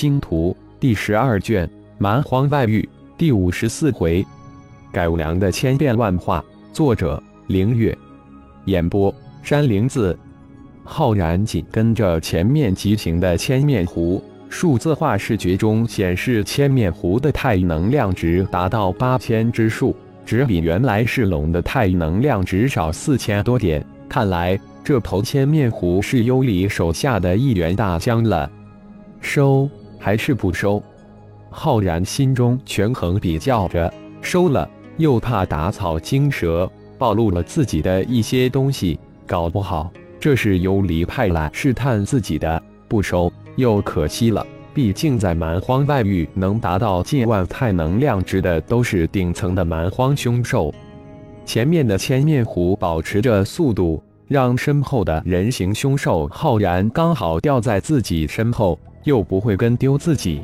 [0.00, 1.66] 星图》第十二卷
[1.98, 4.24] 《蛮荒外域》第五十四回，
[4.92, 6.44] 改良的千变万化。
[6.72, 7.98] 作者：凌月。
[8.66, 10.16] 演播：山灵子。
[10.84, 23.84] 浩然紧跟着前面急行的千面狐，数字化视觉中显示千面狐的太能量值达到八千之数，只比原来是龙的太能量值少四千多点。
[24.08, 28.48] 看来这头千面狐是幽离手下的一员大将了。
[29.20, 30.82] 收还是不收？
[31.50, 39.90] 浩然心中权衡比较着，收了又怕打草惊蛇，暴露了自己的一些东西，搞不好。
[40.20, 44.46] 这是幽离派来试探自己的，不收又可惜了。
[44.74, 50.72] 毕竟在蛮荒外域，能达到近万太能量值的都是顶层的蛮荒凶兽。
[51.44, 58.78] 前面的千面狐保持着速度，让身后的人形凶兽浩然刚好掉在自己身后，
[59.08, 60.42] 又不会跟丢自己。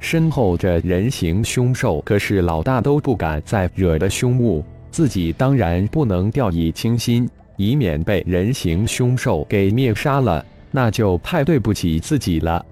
[0.00, 7.30] 身后这人形凶兽可是老大都不敢再惹的凶物，自己当然不能掉以轻心。
[7.56, 12.66] 以免被人形凶兽给灭杀了，那就太对不起自己了。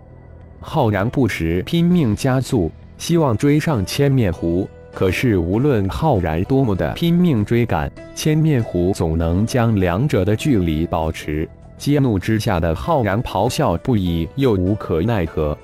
[0.61, 4.69] 浩然不时拼命加速，希望追上千面狐。
[4.93, 11.49] 可是无论浩然多么的拼命追赶，千面狐总能将两者的距离保持。
[11.77, 15.57] 激怒之下的浩然咆哮不已，又无可奈何。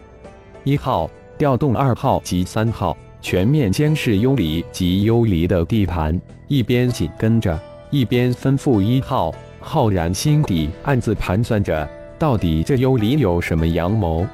[0.65, 7.59] 一号调动二号及三号，全面监视幽离及幽离的地盘，一边紧跟着。
[7.91, 14.27] 一边吩咐一号，浩然心底暗自盘算着，到底这幽离有什么阳谋？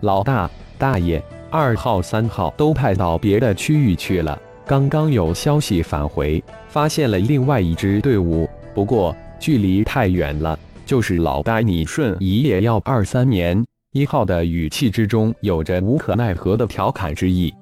[0.00, 4.36] 老大、大爷，二号、三号都派到别的区域去了。
[4.66, 10.58] 刚刚有消息返回，发现了另外一支队伍，不过距离太远了。
[10.90, 13.64] 就是老大你瞬移也要二三年。
[13.92, 17.54] 一号的语气之中有着无可奈何的调侃之意。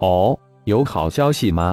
[0.00, 1.72] 哦，有好消息吗？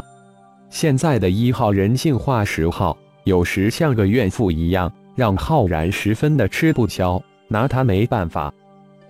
[0.70, 8.54] 现在的一号人性化十号，有时像个怨妇一样，让浩然十分的吃不消，拿他没办法。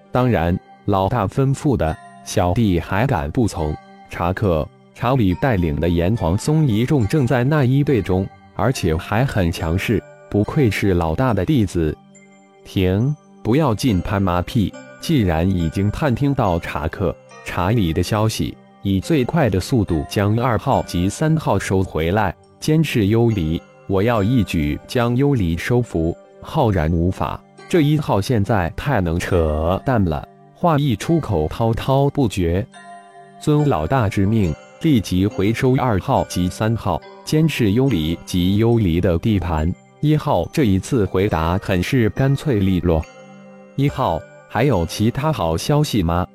[0.10, 1.94] 当然，老大吩咐的，
[2.24, 3.76] 小弟还敢不从？
[4.10, 4.66] 查克、
[4.96, 8.26] 查理带领的炎黄松一众正在那一队中，
[8.56, 10.02] 而且还很强势，
[10.34, 11.96] 不愧是老大的弟子。
[12.66, 14.74] 停，不要尽拍马屁。
[15.00, 18.58] 既然已经探听到查克、查理的消息。
[18.82, 23.62] 以最快的速度将二号及三号收回来，监视幽离。
[23.86, 26.18] 我要一举将幽离收服。
[26.42, 27.40] 浩然无法，
[27.70, 32.66] 这一号现在太能扯淡了，话一出口滔滔不绝。
[33.40, 34.52] 遵老大之命，
[34.82, 39.72] 立即回收二号及三号，监视幽离及幽离的地盘。
[40.04, 43.02] 一号这一次回答很是干脆利落。
[43.78, 44.20] 一号，
[44.50, 46.28] 还有其他好消息吗？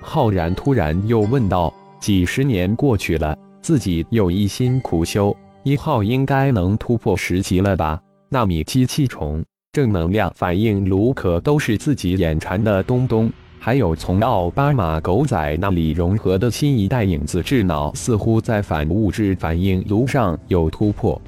[0.00, 1.74] 浩然突然又问道。
[1.98, 8.00] 几十年过去了，自己又一心苦修，一号应该能突破十级了吧？
[8.28, 13.28] 纳米机器虫、正能量反应炉可都是自己眼馋的东东，
[13.58, 21.20] 还有从奥巴马狗仔那里融合的新一代影子智脑，似乎在反物质反应炉上有突破，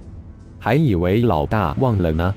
[0.62, 2.33] 还以为老大忘了呢。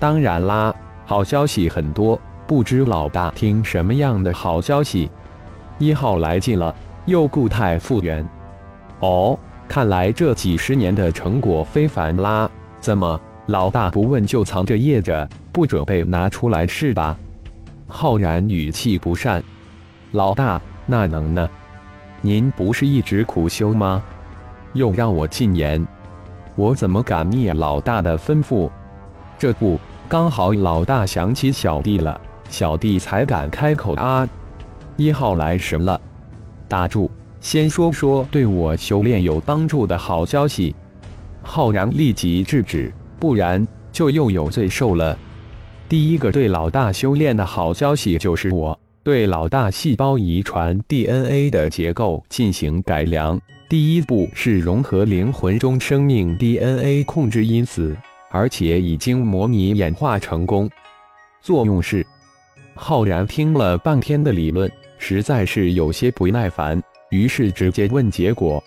[0.00, 0.74] 当然啦，
[1.06, 5.08] 好消息很多，不知老大听什么样的好消息？
[5.78, 6.74] 一号来劲了。
[7.06, 8.26] 又固态复原，
[9.00, 9.38] 哦，
[9.68, 12.50] 看来这几十年的成果非凡啦！
[12.80, 17.14] 怎么，老大不问就藏着掖着，不准备拿出来是吧？
[17.86, 19.44] 浩然语气不善。
[20.12, 21.46] 老大，那能呢？
[22.22, 24.02] 您不是一直苦修吗？
[24.72, 25.86] 又让我禁言，
[26.56, 28.70] 我怎么敢逆老大的吩咐？
[29.38, 29.78] 这不，
[30.08, 34.28] 刚好老大想起小弟了，小弟才敢开口啊！
[34.96, 36.00] 一号来神了。
[36.68, 37.10] 打住！
[37.40, 40.74] 先说说对我修炼有帮助的好消息。
[41.42, 45.18] 浩然立即制止，不然就又有罪受了。
[45.88, 53.38] 第一个对老大修炼的好消息就是我对老大细胞遗传 DNA 的结构进行改良。
[53.66, 57.96] 第一步是融合灵魂中生命 DNA 控制因子，
[58.30, 60.70] 而且已经模拟演化成功。
[61.40, 62.06] 作用是，
[62.74, 64.70] 浩然听了半天的理论。
[64.98, 66.80] 实在是有些不耐烦，
[67.10, 68.62] 于是直接问结果：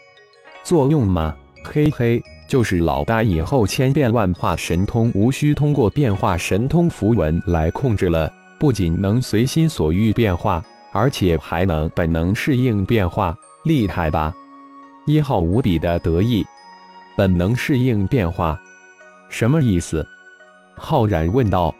[0.63, 1.35] 作用吗？
[1.63, 14.33] 嘿嘿，就是老大以后千变万化神通无需通过变化神通符文来控制了，不仅能随心所欲变化，而且还能本能适应变化，厉害吧？
[15.07, 16.45] 一号无比的得意。
[17.15, 18.59] 本能适应变化，
[19.29, 20.05] 什么意思？
[20.75, 21.73] 浩然问道。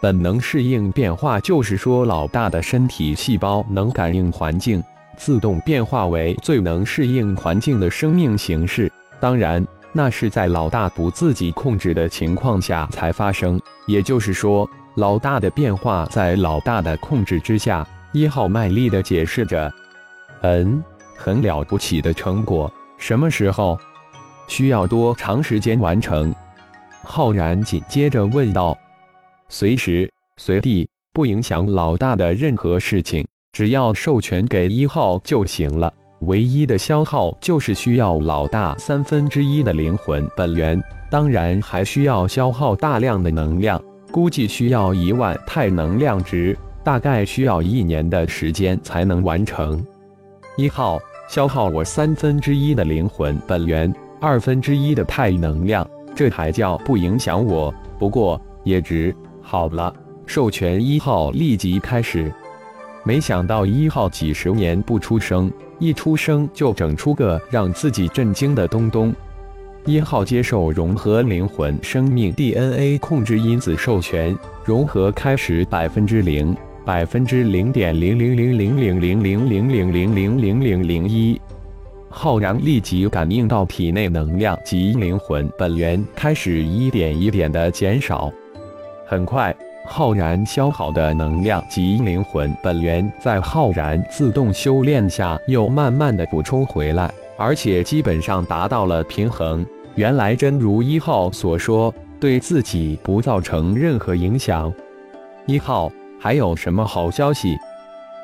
[0.00, 4.82] 本能适应变化，就是说老大的身体细胞能感应环境，
[5.16, 8.90] 自动变化为最能适应环境的生命形式。
[9.18, 13.60] 当然，那是在老大不自己控制的情况下才发生。
[13.86, 17.84] 也就是说，老大的变化在老大的控制之下。
[18.12, 19.72] 一号卖力的解释着
[20.42, 20.84] ：“嗯，
[21.22, 22.68] 很了不起的成果。
[22.98, 23.78] 什么时候？
[24.48, 26.34] 需要多长时间完成？”
[27.04, 28.76] 浩然紧接着问道。
[29.48, 35.92] 随时随地，不影响老大的任何事情，只要授权给一号就行了。
[36.22, 43.80] 唯一的消耗就是需要老大三分之一的灵魂本源，当然还需要消耗大量的能量，
[44.10, 49.84] 估计需要一万太能量值，大概需要一年的时间才能完成。
[50.56, 57.72] 一号消耗我三分之一的灵魂本源，二分之一的太能量，这还叫不影响我？
[57.98, 59.14] 不过也值。
[59.40, 59.92] 好了，
[60.26, 62.30] 授权一号立即开始。
[63.04, 69.12] 没想到一号几十年不出声，一出生就整出个让自己震惊的东东。
[69.84, 81.40] 一号接受融合灵魂生命 DNA 控制因子授权，融合开始百分之零百分之零点零零零零零零零零零零零零零一。
[82.10, 88.30] 浩然立即感应到体内能量及灵魂本源开始一点一点的减少。
[89.06, 89.54] 很快，
[89.86, 99.64] 浩然消耗的能量及灵魂本源在浩然自动修炼下又慢慢的补充回来，而且基本上达到了平衡。
[99.94, 104.72] 原来真如一号所说，对自己不造成任何影响。
[105.46, 105.90] 一号
[106.22, 107.58] 还有什么好消息？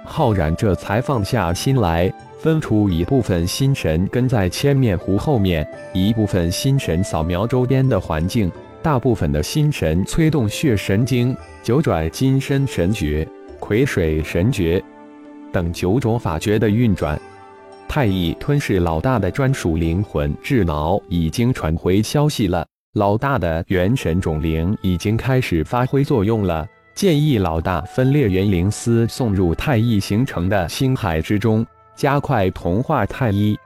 [0.04, 2.08] 浩然这才放下心来，
[2.38, 8.48] 分出一部分心神跟在千面狐后面，一部分心神扫描周边的环境。
[8.84, 13.26] 大部分的心神催动血神经、九转金身神诀、
[13.58, 14.80] 癸水神诀
[15.52, 17.20] 等九种法诀的运转。
[17.88, 26.64] 太乙吞噬老大的专属灵魂智脑已经传回消息了，老大的元神种灵已经开始发挥作用了。
[26.98, 31.64] 建议老大分裂元灵丝送入太一形成的星海之中，
[31.94, 33.56] 加快同化太一。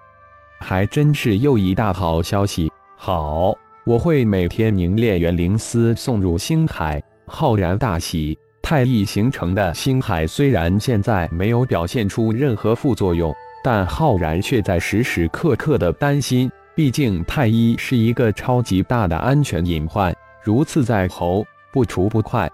[0.61, 2.71] 还真是又一大好消息！
[2.95, 3.57] 好。
[3.87, 8.39] 我会每天凝练元灵丝送入星海，浩然大喜。
[8.61, 13.35] 太一形成的星海虽然现在没有表现出任何副作用，
[13.65, 16.53] 但浩然却在时时刻刻的担心。
[16.75, 20.15] 毕竟太一是一个超级大的安全隐患，
[20.45, 21.43] 如刺在喉，
[21.73, 22.47] 不除不快。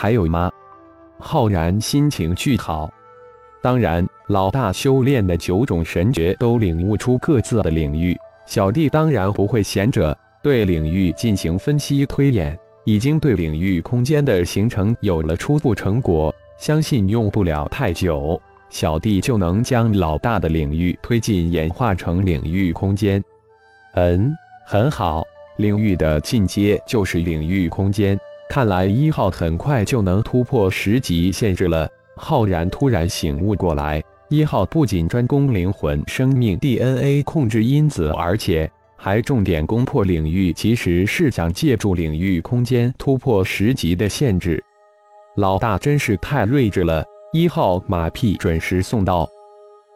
[0.00, 0.48] 还有吗？
[1.18, 2.88] 浩然心情巨好。
[3.60, 8.16] 当然，老大修炼的九种神诀都领悟出各自的领域，
[8.46, 10.16] 小弟当然不会闲着。
[10.40, 16.32] 对领域进行分析推演，已经对领域空间的形成有了初步成果。
[16.58, 18.40] 相信用不了太久，
[18.70, 23.20] 小弟就能将老大的领域推进演化成领域空间。
[23.94, 24.32] 嗯，
[24.64, 25.24] 很好，
[25.56, 28.16] 领域的进阶就是领域空间。
[28.48, 31.88] 看来一号很快就能突破十级限制了。
[32.16, 38.70] 浩然突然醒悟过来，一号不仅专攻灵魂生命 DNA 控制因子，而且。
[39.00, 44.60] 还重点攻破领域，其实是想借助领域空间突破十级的限制。
[45.36, 47.04] 老大真是太睿智了！
[47.32, 49.24] 一号马屁准时送到，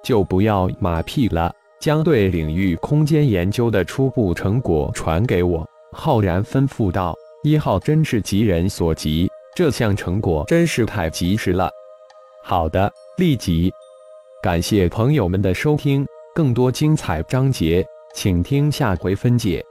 [0.04, 5.68] 就不要马屁了，将对领域空间研究的初步成果传给我。
[5.92, 11.70] 浩然吩咐道：“一号真是急人所急，这项成果真是太及时了。”
[12.44, 13.72] 好的，立即。
[14.42, 17.84] 感谢朋友们的收听，更多精彩章节。
[18.14, 19.64] 请听下回分解。